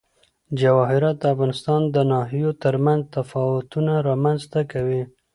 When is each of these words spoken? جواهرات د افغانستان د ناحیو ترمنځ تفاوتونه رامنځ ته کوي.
جواهرات 0.59 1.15
د 1.19 1.23
افغانستان 1.33 1.81
د 1.95 1.97
ناحیو 2.11 2.49
ترمنځ 2.63 3.01
تفاوتونه 3.15 3.93
رامنځ 4.09 4.41
ته 4.51 4.61
کوي. 4.71 5.01